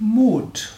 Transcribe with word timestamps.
Mut. 0.00 0.74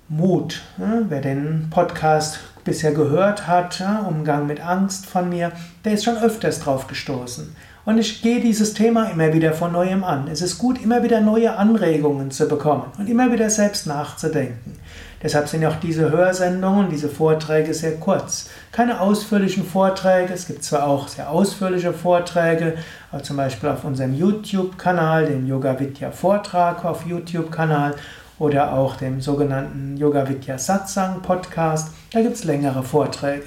Mut. 0.08 0.64
Wer 0.78 1.22
den 1.22 1.68
Podcast 1.70 2.40
bisher 2.70 2.92
gehört 2.92 3.48
hat, 3.48 3.84
Umgang 4.08 4.46
mit 4.46 4.62
Angst 4.62 5.08
von 5.08 5.28
mir, 5.28 5.52
der 5.84 5.94
ist 5.94 6.06
schon 6.06 6.18
öfters 6.18 6.60
drauf 6.60 6.86
gestoßen. 6.88 7.56
Und 7.84 7.98
ich 7.98 8.22
gehe 8.22 8.40
dieses 8.40 8.76
Thema 8.76 9.10
immer 9.10 9.34
wieder 9.34 9.54
von 9.54 9.72
neuem 9.72 10.04
an. 10.04 10.28
Es 10.32 10.44
ist 10.44 10.60
gut, 10.60 10.80
immer 10.80 11.02
wieder 11.02 11.22
neue 11.22 11.56
Anregungen 11.56 12.30
zu 12.30 12.48
bekommen 12.48 12.84
und 13.00 13.10
immer 13.10 13.32
wieder 13.32 13.50
selbst 13.50 13.88
nachzudenken. 13.88 14.76
Deshalb 15.24 15.48
sind 15.48 15.66
auch 15.66 15.78
diese 15.78 16.12
Hörsendungen, 16.12 16.90
diese 16.92 17.10
Vorträge 17.10 17.74
sehr 17.74 17.96
kurz. 17.96 18.50
Keine 18.72 19.02
ausführlichen 19.02 19.66
Vorträge. 19.66 20.32
Es 20.32 20.46
gibt 20.46 20.64
zwar 20.64 20.86
auch 20.88 21.08
sehr 21.08 21.30
ausführliche 21.30 21.92
Vorträge, 21.92 22.76
zum 23.24 23.36
Beispiel 23.36 23.70
auf 23.70 23.84
unserem 23.84 24.14
YouTube-Kanal, 24.14 25.26
dem 25.26 25.48
Yoga 25.48 25.80
Vidya 25.80 26.12
Vortrag 26.12 26.86
auf 26.86 27.06
YouTube-Kanal 27.08 27.96
oder 28.40 28.74
auch 28.74 28.96
dem 28.96 29.22
sogenannten 29.22 29.98
Yoga 29.98 30.28
Vidya 30.28 30.58
Satsang 30.58 31.22
Podcast. 31.22 31.90
Da 32.12 32.22
gibt 32.22 32.36
es 32.36 32.46
längere 32.46 32.84
Vorträge. 32.84 33.44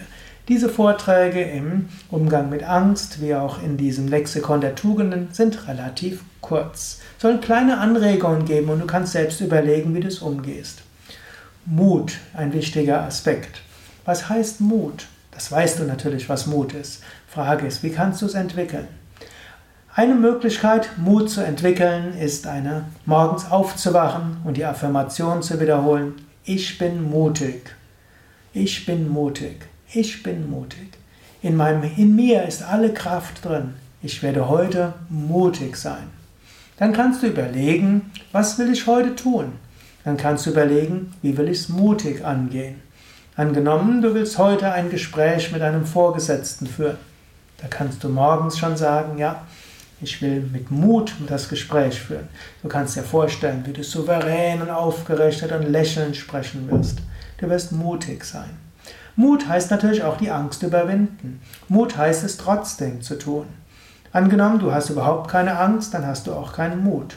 Diese 0.48 0.68
Vorträge 0.68 1.41
im 1.41 1.88
Umgang 2.10 2.51
mit 2.51 2.62
Angst, 2.62 3.23
wie 3.23 3.34
auch 3.34 3.62
in 3.62 3.77
diesem 3.77 4.09
Lexikon 4.09 4.60
der 4.60 4.74
Tugenden, 4.74 5.28
sind 5.32 5.66
relativ 5.66 6.23
kurz. 6.40 7.01
Sollen 7.18 7.40
kleine 7.40 7.79
Anregungen 7.79 8.45
geben 8.45 8.68
und 8.68 8.80
du 8.80 8.87
kannst 8.87 9.12
selbst 9.12 9.40
überlegen, 9.40 9.95
wie 9.95 10.01
du 10.01 10.09
es 10.09 10.18
umgehst. 10.18 10.82
Mut, 11.65 12.18
ein 12.34 12.52
wichtiger 12.52 13.02
Aspekt. 13.02 13.62
Was 14.04 14.29
heißt 14.29 14.60
Mut? 14.60 15.06
Das 15.30 15.51
weißt 15.51 15.79
du 15.79 15.84
natürlich, 15.84 16.29
was 16.29 16.46
Mut 16.46 16.74
ist. 16.74 17.02
Frage 17.29 17.66
ist, 17.66 17.82
wie 17.82 17.90
kannst 17.90 18.21
du 18.21 18.27
es 18.27 18.34
entwickeln? 18.34 18.88
Eine 19.95 20.15
Möglichkeit, 20.15 20.88
Mut 20.96 21.29
zu 21.29 21.45
entwickeln, 21.45 22.16
ist 22.18 22.46
eine, 22.46 22.87
morgens 23.04 23.51
aufzuwachen 23.51 24.38
und 24.43 24.57
die 24.57 24.65
Affirmation 24.65 25.43
zu 25.43 25.60
wiederholen. 25.60 26.15
Ich 26.45 26.79
bin 26.79 27.10
mutig. 27.10 27.76
Ich 28.54 28.87
bin 28.87 29.10
mutig. 29.10 29.66
Ich 29.93 30.23
bin 30.23 30.49
mutig. 30.49 30.96
In, 31.43 31.57
meinem, 31.57 31.82
in 31.95 32.16
mir 32.16 32.45
ist 32.45 32.62
alle 32.62 32.95
Kraft 32.95 33.45
drin. 33.45 33.74
Ich 34.02 34.23
werde 34.23 34.49
heute 34.49 34.95
mutig 35.10 35.76
sein. 35.76 36.09
Dann 36.79 36.95
kannst 36.95 37.23
du 37.23 37.27
überlegen, 37.27 38.12
was 38.32 38.59
will 38.59 38.73
ich 38.73 38.87
heute 38.87 39.15
tun? 39.15 39.52
Dann 40.04 40.16
kannst 40.16 40.46
du 40.46 40.51
überlegen, 40.52 41.12
wie 41.21 41.37
will 41.37 41.51
ich 41.51 41.59
es 41.59 41.68
mutig 41.68 42.24
angehen? 42.24 42.80
Angenommen, 43.37 44.01
du 44.01 44.15
willst 44.15 44.38
heute 44.38 44.73
ein 44.73 44.88
Gespräch 44.88 45.52
mit 45.52 45.60
einem 45.60 45.84
Vorgesetzten 45.84 46.66
führen. 46.66 46.96
Da 47.60 47.68
kannst 47.68 48.02
du 48.02 48.09
morgens 48.09 48.59
schon 48.59 48.79
sagen, 48.79 49.18
ja, 49.18 49.43
ich 50.03 50.21
will 50.21 50.41
mit 50.53 50.71
Mut 50.71 51.15
das 51.29 51.49
Gespräch 51.49 52.01
führen. 52.01 52.29
Du 52.63 52.69
kannst 52.69 52.97
dir 52.97 53.03
vorstellen, 53.03 53.63
wie 53.65 53.73
du 53.73 53.85
souverän 53.85 54.61
und 54.61 54.71
aufgerichtet 54.71 55.53
und 55.53 55.71
lächelnd 55.71 56.17
sprechen 56.17 56.71
wirst. 56.71 56.99
Du 57.39 57.49
wirst 57.49 57.73
mutig 57.73 58.25
sein. 58.25 58.51
Mut 59.15 59.47
heißt 59.47 59.71
natürlich 59.71 60.03
auch 60.03 60.17
die 60.17 60.30
Angst 60.30 60.63
überwinden. 60.63 61.41
Mut 61.69 61.97
heißt 61.97 62.25
es 62.25 62.37
trotzdem 62.37 63.03
zu 63.03 63.19
tun. 63.19 63.47
Angenommen, 64.12 64.59
du 64.59 64.73
hast 64.73 64.91
überhaupt 64.91 65.31
keine 65.31 65.59
Angst, 65.59 65.95
dann 65.95 66.06
hast 66.06 66.27
du 66.27 66.33
auch 66.33 66.53
keinen 66.53 66.83
Mut. 66.83 67.17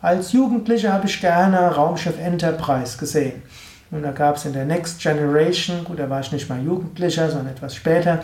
Als 0.00 0.32
Jugendlicher 0.32 0.92
habe 0.92 1.06
ich 1.06 1.20
gerne 1.20 1.74
Raumschiff 1.74 2.18
Enterprise 2.18 2.98
gesehen. 2.98 3.42
Und 3.90 4.02
da 4.02 4.12
gab 4.12 4.36
es 4.36 4.44
in 4.44 4.52
der 4.52 4.64
Next 4.64 5.00
Generation, 5.00 5.84
gut, 5.84 5.98
da 5.98 6.10
war 6.10 6.20
ich 6.20 6.32
nicht 6.32 6.48
mal 6.48 6.62
Jugendlicher, 6.62 7.30
sondern 7.30 7.54
etwas 7.54 7.74
später, 7.74 8.20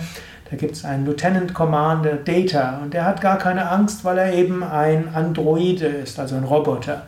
da 0.51 0.57
gibt 0.57 0.73
es 0.73 0.85
einen 0.85 1.07
Lieutenant 1.07 1.55
Commander 1.55 2.15
Data 2.17 2.81
und 2.83 2.93
der 2.93 3.05
hat 3.05 3.21
gar 3.21 3.39
keine 3.39 3.71
Angst, 3.71 4.05
weil 4.05 4.19
er 4.19 4.33
eben 4.35 4.65
ein 4.65 5.15
Androide 5.15 5.87
ist, 5.87 6.19
also 6.19 6.35
ein 6.35 6.45
Roboter. 6.45 7.03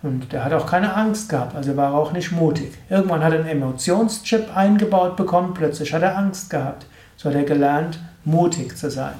Und 0.00 0.32
der 0.32 0.44
hat 0.44 0.52
auch 0.52 0.66
keine 0.66 0.94
Angst 0.94 1.28
gehabt, 1.28 1.56
also 1.56 1.76
war 1.76 1.92
auch 1.92 2.12
nicht 2.12 2.30
mutig. 2.30 2.72
Irgendwann 2.88 3.24
hat 3.24 3.32
er 3.32 3.40
einen 3.40 3.48
Emotionschip 3.48 4.56
eingebaut 4.56 5.16
bekommen, 5.16 5.54
plötzlich 5.54 5.92
hat 5.92 6.02
er 6.02 6.16
Angst 6.16 6.50
gehabt. 6.50 6.86
So 7.16 7.28
hat 7.28 7.34
er 7.34 7.42
gelernt, 7.42 7.98
mutig 8.24 8.76
zu 8.76 8.92
sein. 8.92 9.14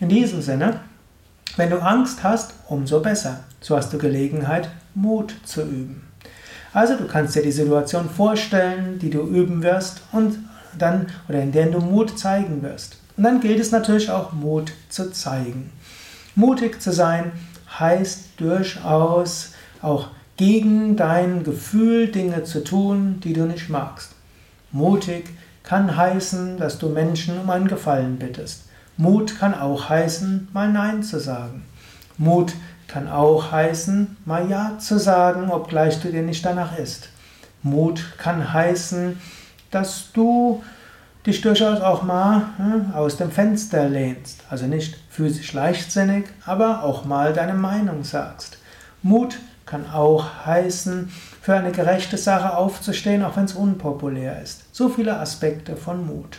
In 0.00 0.08
diesem 0.08 0.40
Sinne, 0.40 0.80
wenn 1.56 1.68
du 1.68 1.78
Angst 1.82 2.22
hast, 2.22 2.54
umso 2.68 3.00
besser. 3.00 3.40
So 3.60 3.76
hast 3.76 3.92
du 3.92 3.98
Gelegenheit, 3.98 4.70
Mut 4.94 5.34
zu 5.44 5.62
üben. 5.62 6.11
Also 6.72 6.96
du 6.96 7.06
kannst 7.06 7.34
dir 7.34 7.42
die 7.42 7.52
Situation 7.52 8.08
vorstellen, 8.08 8.98
die 8.98 9.10
du 9.10 9.20
üben 9.22 9.62
wirst 9.62 10.02
und 10.12 10.38
dann 10.78 11.06
oder 11.28 11.42
in 11.42 11.52
der 11.52 11.66
du 11.66 11.80
Mut 11.80 12.18
zeigen 12.18 12.62
wirst. 12.62 12.96
Und 13.16 13.24
dann 13.24 13.40
gilt 13.40 13.60
es 13.60 13.70
natürlich 13.70 14.10
auch 14.10 14.32
Mut 14.32 14.72
zu 14.88 15.10
zeigen. 15.10 15.70
Mutig 16.34 16.80
zu 16.80 16.92
sein 16.92 17.32
heißt 17.78 18.30
durchaus 18.38 19.50
auch 19.82 20.08
gegen 20.36 20.96
dein 20.96 21.44
Gefühl 21.44 22.08
Dinge 22.08 22.44
zu 22.44 22.64
tun, 22.64 23.20
die 23.22 23.34
du 23.34 23.44
nicht 23.44 23.68
magst. 23.68 24.12
Mutig 24.70 25.28
kann 25.62 25.94
heißen, 25.96 26.56
dass 26.56 26.78
du 26.78 26.88
Menschen 26.88 27.38
um 27.38 27.50
einen 27.50 27.68
Gefallen 27.68 28.18
bittest. 28.18 28.64
Mut 28.96 29.38
kann 29.38 29.54
auch 29.54 29.88
heißen, 29.88 30.48
mal 30.52 30.72
Nein 30.72 31.02
zu 31.02 31.20
sagen. 31.20 31.64
Mut 32.18 32.54
kann 32.88 33.08
auch 33.08 33.52
heißen, 33.52 34.16
mal 34.24 34.48
Ja 34.50 34.78
zu 34.78 34.98
sagen, 34.98 35.50
obgleich 35.50 36.00
du 36.00 36.10
dir 36.10 36.22
nicht 36.22 36.44
danach 36.44 36.78
ist. 36.78 37.08
Mut 37.62 38.04
kann 38.18 38.52
heißen, 38.52 39.18
dass 39.70 40.12
du 40.12 40.62
dich 41.26 41.40
durchaus 41.40 41.80
auch 41.80 42.02
mal 42.02 42.48
hm, 42.56 42.92
aus 42.94 43.16
dem 43.16 43.30
Fenster 43.30 43.88
lehnst. 43.88 44.42
Also 44.50 44.66
nicht 44.66 44.96
physisch 45.08 45.52
leichtsinnig, 45.52 46.26
aber 46.44 46.82
auch 46.82 47.04
mal 47.04 47.32
deine 47.32 47.54
Meinung 47.54 48.04
sagst. 48.04 48.58
Mut 49.02 49.38
kann 49.64 49.90
auch 49.90 50.44
heißen, 50.44 51.10
für 51.40 51.54
eine 51.54 51.72
gerechte 51.72 52.18
Sache 52.18 52.56
aufzustehen, 52.56 53.22
auch 53.24 53.36
wenn 53.36 53.46
es 53.46 53.54
unpopulär 53.54 54.42
ist. 54.42 54.64
So 54.72 54.88
viele 54.88 55.18
Aspekte 55.18 55.76
von 55.76 56.06
Mut. 56.06 56.38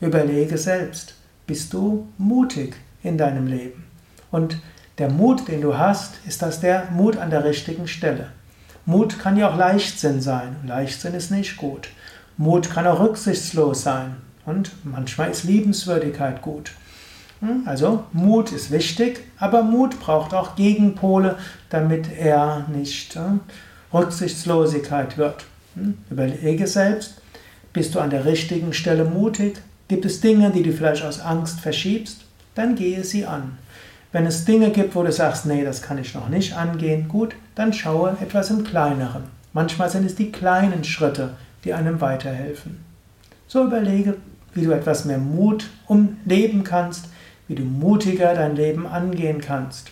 Überlege 0.00 0.58
selbst, 0.58 1.14
bist 1.46 1.72
du 1.72 2.08
mutig 2.18 2.76
in 3.02 3.18
deinem 3.18 3.46
Leben? 3.46 3.84
Und 4.30 4.58
der 4.98 5.10
Mut, 5.10 5.48
den 5.48 5.60
du 5.60 5.76
hast, 5.76 6.14
ist 6.26 6.42
das 6.42 6.60
der 6.60 6.88
Mut 6.92 7.16
an 7.16 7.30
der 7.30 7.44
richtigen 7.44 7.88
Stelle. 7.88 8.28
Mut 8.86 9.18
kann 9.18 9.36
ja 9.36 9.50
auch 9.50 9.56
Leichtsinn 9.56 10.20
sein. 10.20 10.56
Leichtsinn 10.66 11.14
ist 11.14 11.30
nicht 11.30 11.56
gut. 11.56 11.88
Mut 12.36 12.70
kann 12.70 12.86
auch 12.86 13.00
rücksichtslos 13.00 13.82
sein. 13.82 14.16
Und 14.44 14.70
manchmal 14.84 15.30
ist 15.30 15.44
Liebenswürdigkeit 15.44 16.42
gut. 16.42 16.72
Hm, 17.40 17.62
also 17.66 18.04
Mut 18.12 18.52
ist 18.52 18.70
wichtig, 18.70 19.20
aber 19.38 19.62
Mut 19.62 19.98
braucht 20.00 20.34
auch 20.34 20.54
Gegenpole, 20.54 21.38
damit 21.70 22.08
er 22.16 22.66
nicht 22.68 23.16
äh, 23.16 23.20
Rücksichtslosigkeit 23.92 25.16
wird. 25.16 25.44
Hm, 25.74 25.98
überlege 26.10 26.66
selbst, 26.66 27.20
bist 27.72 27.94
du 27.94 28.00
an 28.00 28.10
der 28.10 28.24
richtigen 28.24 28.72
Stelle 28.72 29.04
mutig? 29.04 29.60
Gibt 29.88 30.04
es 30.04 30.20
Dinge, 30.20 30.50
die 30.50 30.62
du 30.62 30.72
vielleicht 30.72 31.04
aus 31.04 31.20
Angst 31.20 31.60
verschiebst? 31.60 32.24
Dann 32.54 32.76
gehe 32.76 33.02
sie 33.02 33.26
an. 33.26 33.58
Wenn 34.14 34.26
es 34.26 34.44
Dinge 34.44 34.70
gibt, 34.70 34.94
wo 34.94 35.02
du 35.02 35.10
sagst, 35.10 35.44
nee, 35.44 35.64
das 35.64 35.82
kann 35.82 35.98
ich 35.98 36.14
noch 36.14 36.28
nicht 36.28 36.56
angehen, 36.56 37.08
gut, 37.08 37.34
dann 37.56 37.72
schaue 37.72 38.16
etwas 38.22 38.48
im 38.48 38.62
Kleineren. 38.62 39.24
Manchmal 39.52 39.90
sind 39.90 40.06
es 40.06 40.14
die 40.14 40.30
kleinen 40.30 40.84
Schritte, 40.84 41.30
die 41.64 41.74
einem 41.74 42.00
weiterhelfen. 42.00 42.84
So 43.48 43.64
überlege, 43.64 44.14
wie 44.52 44.62
du 44.62 44.70
etwas 44.70 45.04
mehr 45.04 45.18
Mut 45.18 45.68
umleben 45.88 46.62
kannst, 46.62 47.08
wie 47.48 47.56
du 47.56 47.64
mutiger 47.64 48.34
dein 48.34 48.54
Leben 48.54 48.86
angehen 48.86 49.40
kannst. 49.40 49.90